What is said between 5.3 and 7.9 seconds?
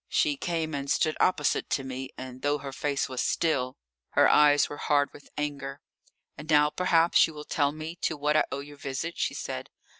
anger. "And now perhaps you will tell